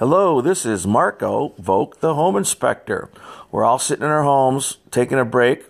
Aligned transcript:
Hello, 0.00 0.40
this 0.40 0.66
is 0.66 0.88
Marko 0.88 1.50
Voke, 1.50 2.00
the 2.00 2.16
home 2.16 2.34
inspector. 2.34 3.08
We're 3.52 3.62
all 3.62 3.78
sitting 3.78 4.04
in 4.04 4.10
our 4.10 4.24
homes 4.24 4.78
taking 4.90 5.20
a 5.20 5.24
break. 5.24 5.66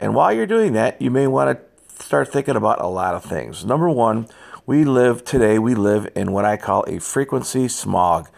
And 0.00 0.12
while 0.12 0.32
you're 0.32 0.44
doing 0.44 0.72
that, 0.72 1.00
you 1.00 1.08
may 1.08 1.28
want 1.28 1.56
to 1.56 1.60
start 2.02 2.32
thinking 2.32 2.56
about 2.56 2.80
a 2.80 2.88
lot 2.88 3.14
of 3.14 3.22
things. 3.22 3.64
Number 3.64 3.88
one, 3.88 4.26
we 4.66 4.82
live 4.82 5.22
today, 5.22 5.60
we 5.60 5.76
live 5.76 6.08
in 6.16 6.32
what 6.32 6.44
I 6.44 6.56
call 6.56 6.84
a 6.88 6.98
frequency 6.98 7.68
smog. 7.68 8.28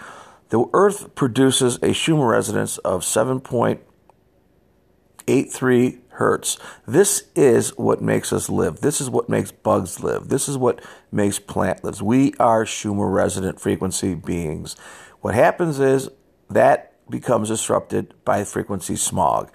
The 0.51 0.67
Earth 0.75 1.15
produces 1.15 1.79
a 1.83 1.95
Schumann 1.95 2.27
resonance 2.27 2.77
of 2.77 3.01
7.83 3.01 5.99
hertz. 6.11 6.59
This 6.87 7.23
is 7.35 7.71
what 7.79 8.03
makes 8.03 8.35
us 8.35 8.51
live. 8.51 8.81
This 8.81 9.01
is 9.01 9.09
what 9.09 9.31
makes 9.31 9.51
bugs 9.51 10.03
live. 10.03 10.29
This 10.29 10.47
is 10.47 10.59
what 10.59 10.85
makes 11.11 11.39
plant 11.39 11.83
lives. 11.83 12.03
We 12.03 12.35
are 12.39 12.67
Schumann 12.67 13.07
resonant 13.07 13.59
frequency 13.59 14.15
beings. 14.15 14.77
What 15.23 15.35
happens 15.35 15.79
is 15.79 16.11
that 16.51 16.93
becomes 17.09 17.49
disrupted 17.49 18.13
by 18.25 18.45
frequency 18.45 18.97
smog. 18.97 19.51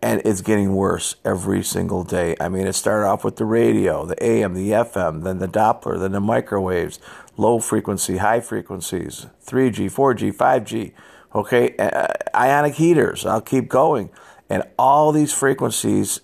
And 0.00 0.20
it's 0.24 0.40
getting 0.40 0.74
worse 0.74 1.14
every 1.24 1.62
single 1.62 2.02
day. 2.02 2.34
I 2.40 2.48
mean, 2.48 2.66
it 2.66 2.72
started 2.72 3.06
off 3.06 3.22
with 3.22 3.36
the 3.36 3.44
radio, 3.44 4.04
the 4.04 4.20
AM, 4.20 4.54
the 4.54 4.70
FM, 4.70 5.22
then 5.22 5.38
the 5.38 5.46
Doppler, 5.46 6.00
then 6.00 6.10
the 6.10 6.20
microwaves, 6.20 6.98
low 7.36 7.60
frequency, 7.60 8.16
high 8.16 8.40
frequencies, 8.40 9.26
3G, 9.46 9.92
4G, 9.92 10.34
5G, 10.34 10.92
okay, 11.34 11.76
uh, 11.76 12.08
ionic 12.34 12.74
heaters. 12.74 13.24
I'll 13.24 13.40
keep 13.40 13.68
going. 13.68 14.10
And 14.48 14.64
all 14.76 15.12
these 15.12 15.32
frequencies 15.32 16.20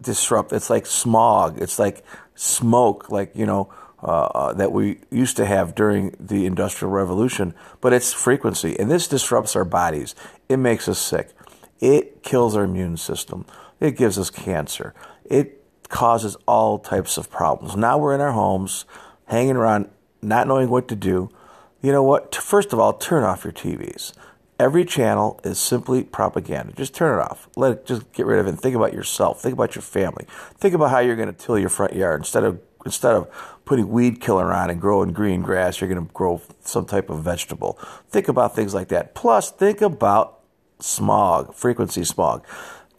disrupt. 0.00 0.52
It's 0.52 0.70
like 0.70 0.86
smog. 0.86 1.60
It's 1.60 1.78
like 1.78 2.04
smoke, 2.34 3.10
like, 3.10 3.30
you 3.36 3.46
know, 3.46 3.72
uh, 4.02 4.06
uh, 4.06 4.52
that 4.54 4.72
we 4.72 4.98
used 5.10 5.36
to 5.36 5.44
have 5.44 5.74
during 5.74 6.14
the 6.18 6.46
Industrial 6.46 6.90
Revolution, 6.90 7.54
but 7.80 7.92
it's 7.92 8.12
frequency. 8.12 8.78
And 8.78 8.90
this 8.90 9.06
disrupts 9.06 9.54
our 9.54 9.64
bodies. 9.64 10.14
It 10.48 10.56
makes 10.56 10.88
us 10.88 10.98
sick. 10.98 11.30
It 11.80 12.22
kills 12.22 12.56
our 12.56 12.64
immune 12.64 12.96
system. 12.96 13.44
It 13.78 13.96
gives 13.96 14.18
us 14.18 14.30
cancer. 14.30 14.94
It 15.24 15.62
causes 15.88 16.36
all 16.46 16.78
types 16.78 17.18
of 17.18 17.30
problems. 17.30 17.76
Now 17.76 17.98
we're 17.98 18.14
in 18.14 18.20
our 18.20 18.32
homes, 18.32 18.84
hanging 19.26 19.56
around, 19.56 19.90
not 20.22 20.46
knowing 20.46 20.70
what 20.70 20.88
to 20.88 20.96
do. 20.96 21.30
You 21.82 21.92
know 21.92 22.02
what? 22.02 22.34
First 22.34 22.72
of 22.72 22.78
all, 22.78 22.94
turn 22.94 23.24
off 23.24 23.44
your 23.44 23.52
TVs. 23.52 24.12
Every 24.58 24.84
channel 24.84 25.40
is 25.42 25.58
simply 25.58 26.04
propaganda. 26.04 26.74
Just 26.74 26.94
turn 26.94 27.18
it 27.18 27.22
off. 27.22 27.48
Let 27.56 27.72
it 27.72 27.86
just 27.86 28.12
get 28.12 28.26
rid 28.26 28.38
of 28.38 28.46
it. 28.46 28.50
And 28.50 28.60
think 28.60 28.76
about 28.76 28.92
yourself. 28.92 29.40
Think 29.40 29.54
about 29.54 29.74
your 29.74 29.82
family. 29.82 30.26
Think 30.58 30.74
about 30.74 30.90
how 30.90 30.98
you're 30.98 31.16
going 31.16 31.32
to 31.32 31.34
till 31.34 31.58
your 31.58 31.70
front 31.70 31.94
yard 31.94 32.20
instead 32.20 32.44
of 32.44 32.60
instead 32.84 33.14
of 33.14 33.28
putting 33.64 33.88
weed 33.88 34.20
killer 34.20 34.52
on 34.52 34.70
and 34.70 34.80
growing 34.80 35.12
green 35.12 35.42
grass, 35.42 35.80
you're 35.80 35.88
going 35.88 36.06
to 36.06 36.12
grow 36.12 36.40
some 36.60 36.84
type 36.84 37.10
of 37.10 37.22
vegetable. 37.22 37.78
Think 38.08 38.28
about 38.28 38.54
things 38.54 38.74
like 38.74 38.88
that. 38.88 39.14
Plus, 39.14 39.50
think 39.50 39.80
about 39.80 40.40
smog, 40.78 41.54
frequency 41.54 42.04
smog. 42.04 42.44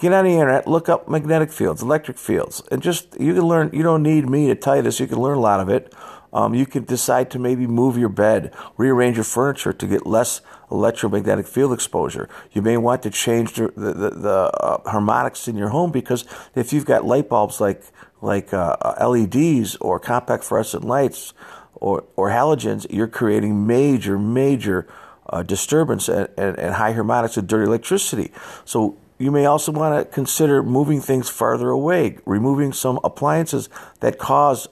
Get 0.02 0.14
on 0.14 0.26
the 0.26 0.32
internet, 0.32 0.66
look 0.66 0.90
up 0.90 1.08
magnetic 1.08 1.52
fields, 1.52 1.84
electric 1.84 2.18
fields, 2.18 2.64
and 2.72 2.82
just 2.82 3.16
you 3.20 3.36
can 3.36 3.44
learn. 3.44 3.70
You 3.72 3.84
don't 3.84 4.02
need 4.02 4.28
me 4.28 4.48
to 4.48 4.56
tell 4.56 4.76
you 4.76 4.82
this. 4.82 5.00
You 5.00 5.06
can 5.06 5.20
learn 5.20 5.38
a 5.38 5.40
lot 5.40 5.60
of 5.60 5.70
it. 5.70 5.94
Um, 6.34 6.56
you 6.56 6.66
can 6.66 6.86
decide 6.86 7.30
to 7.32 7.40
maybe 7.40 7.68
move 7.68 8.00
your 8.00 8.10
bed, 8.10 8.52
rearrange 8.78 9.18
your 9.18 9.26
furniture 9.26 9.74
to 9.74 9.86
get 9.86 10.08
less 10.08 10.42
electromagnetic 10.72 11.46
field 11.46 11.72
exposure. 11.72 12.28
You 12.52 12.64
may 12.64 12.78
want 12.78 13.04
to 13.04 13.12
change 13.12 13.54
the, 13.54 13.68
the, 13.76 14.10
the 14.10 14.50
uh, 14.52 14.90
harmonics 14.90 15.48
in 15.48 15.56
your 15.56 15.70
home 15.70 15.92
because 15.92 16.26
if 16.56 16.74
you've 16.74 16.86
got 16.86 17.06
light 17.06 17.30
bulbs 17.30 17.62
like 17.62 17.84
like 18.24 18.56
uh, 18.56 18.76
LEDs 19.08 19.76
or 19.76 20.00
compact 20.00 20.44
fluorescent 20.46 20.84
lights 20.84 21.36
or, 21.76 22.06
or 22.16 22.30
halogens, 22.30 22.88
you're 22.90 23.08
creating 23.08 23.68
major, 23.68 24.18
major 24.18 24.88
uh, 25.30 25.44
disturbance 25.44 26.10
and, 26.10 26.28
and, 26.38 26.58
and 26.58 26.74
high 26.74 26.94
harmonics 26.94 27.38
and 27.38 27.48
dirty 27.48 27.68
electricity. 27.68 28.32
So 28.66 28.98
you 29.22 29.32
may 29.32 29.46
also 29.46 29.72
want 29.72 29.98
to 29.98 30.14
consider 30.14 30.64
moving 30.64 31.00
things 31.00 31.30
farther 31.30 31.70
away, 31.70 32.18
removing 32.26 32.74
some 32.74 33.00
appliances 33.04 33.70
that 34.00 34.18
cause 34.18 34.68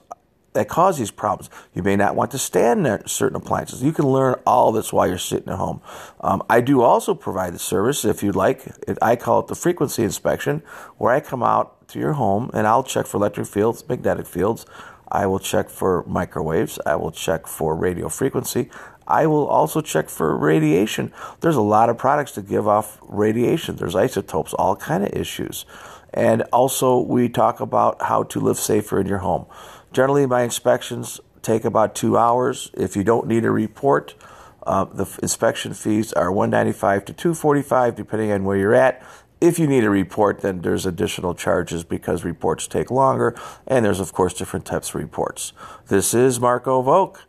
that 0.52 0.68
cause 0.68 0.98
these 0.98 1.12
problems. 1.12 1.48
You 1.74 1.84
may 1.84 1.94
not 1.94 2.16
want 2.16 2.32
to 2.32 2.38
stand 2.38 2.82
near 2.82 3.06
certain 3.06 3.36
appliances. 3.36 3.84
You 3.84 3.92
can 3.92 4.06
learn 4.06 4.34
all 4.44 4.72
this 4.72 4.92
while 4.92 5.06
you're 5.06 5.16
sitting 5.16 5.48
at 5.48 5.58
home. 5.58 5.80
Um, 6.20 6.42
I 6.50 6.60
do 6.60 6.82
also 6.82 7.14
provide 7.14 7.54
the 7.54 7.60
service, 7.60 8.04
if 8.04 8.24
you'd 8.24 8.34
like. 8.34 8.64
I 9.00 9.14
call 9.14 9.38
it 9.40 9.46
the 9.46 9.54
frequency 9.54 10.02
inspection, 10.02 10.64
where 10.98 11.14
I 11.14 11.20
come 11.20 11.44
out 11.44 11.88
to 11.90 12.00
your 12.00 12.14
home 12.14 12.50
and 12.52 12.66
I'll 12.66 12.82
check 12.82 13.06
for 13.06 13.18
electric 13.18 13.46
fields, 13.46 13.88
magnetic 13.88 14.26
fields. 14.26 14.66
I 15.10 15.26
will 15.26 15.38
check 15.38 15.70
for 15.70 16.04
microwaves. 16.06 16.78
I 16.86 16.96
will 16.96 17.10
check 17.10 17.46
for 17.46 17.74
radio 17.74 18.08
frequency. 18.08 18.70
I 19.06 19.26
will 19.26 19.46
also 19.46 19.80
check 19.80 20.08
for 20.08 20.36
radiation. 20.36 21.12
There's 21.40 21.56
a 21.56 21.62
lot 21.62 21.90
of 21.90 21.98
products 21.98 22.32
that 22.36 22.48
give 22.48 22.68
off 22.68 22.98
radiation. 23.02 23.76
There's 23.76 23.96
isotopes, 23.96 24.54
all 24.54 24.76
kind 24.76 25.04
of 25.04 25.12
issues. 25.12 25.66
And 26.14 26.42
also 26.52 26.98
we 26.98 27.28
talk 27.28 27.60
about 27.60 28.02
how 28.02 28.22
to 28.24 28.40
live 28.40 28.58
safer 28.58 29.00
in 29.00 29.06
your 29.06 29.18
home. 29.18 29.46
Generally, 29.92 30.26
my 30.26 30.42
inspections 30.42 31.20
take 31.42 31.64
about 31.64 31.94
two 31.94 32.16
hours. 32.16 32.70
If 32.74 32.96
you 32.96 33.02
don't 33.02 33.26
need 33.26 33.44
a 33.44 33.50
report, 33.50 34.14
uh, 34.62 34.84
the 34.84 35.06
inspection 35.22 35.74
fees 35.74 36.12
are 36.12 36.30
195 36.30 37.06
to 37.06 37.12
245 37.12 37.96
depending 37.96 38.30
on 38.30 38.44
where 38.44 38.56
you're 38.56 38.74
at. 38.74 39.02
If 39.40 39.58
you 39.58 39.66
need 39.66 39.84
a 39.84 39.90
report, 39.90 40.42
then 40.42 40.60
there's 40.60 40.84
additional 40.84 41.34
charges 41.34 41.82
because 41.82 42.24
reports 42.24 42.66
take 42.66 42.90
longer, 42.90 43.34
and 43.66 43.84
there's 43.84 44.00
of 44.00 44.12
course 44.12 44.34
different 44.34 44.66
types 44.66 44.90
of 44.90 44.96
reports. 44.96 45.54
This 45.88 46.12
is 46.12 46.38
Marko 46.38 46.82
Voke. 46.82 47.20